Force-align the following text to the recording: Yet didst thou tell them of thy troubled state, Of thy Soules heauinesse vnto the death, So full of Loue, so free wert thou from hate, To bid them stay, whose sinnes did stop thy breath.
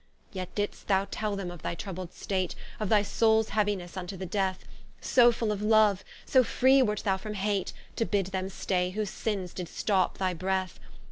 Yet 0.33 0.55
didst 0.55 0.87
thou 0.87 1.05
tell 1.11 1.35
them 1.35 1.51
of 1.51 1.61
thy 1.61 1.75
troubled 1.75 2.11
state, 2.11 2.55
Of 2.79 2.89
thy 2.89 3.03
Soules 3.03 3.49
heauinesse 3.49 3.91
vnto 3.93 4.17
the 4.17 4.25
death, 4.25 4.65
So 4.99 5.31
full 5.31 5.51
of 5.51 5.61
Loue, 5.61 5.99
so 6.25 6.43
free 6.43 6.81
wert 6.81 7.01
thou 7.05 7.17
from 7.17 7.35
hate, 7.35 7.71
To 7.97 8.05
bid 8.07 8.25
them 8.33 8.49
stay, 8.49 8.89
whose 8.89 9.11
sinnes 9.11 9.53
did 9.53 9.69
stop 9.69 10.17
thy 10.17 10.33
breath. 10.33 10.79